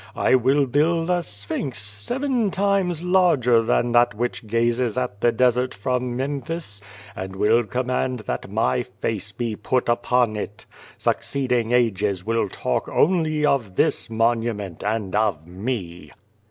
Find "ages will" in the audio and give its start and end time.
11.71-12.49